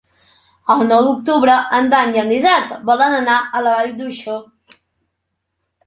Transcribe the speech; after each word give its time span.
El 0.75 0.79
nou 0.91 1.03
d'octubre 1.07 1.57
en 1.81 1.91
Dan 1.93 2.17
i 2.19 2.23
en 2.23 2.33
Dídac 2.37 2.73
volen 2.91 3.21
anar 3.21 3.39
a 3.61 3.65
la 3.69 3.79
Vall 3.79 3.97
d'Uixó. 4.03 4.43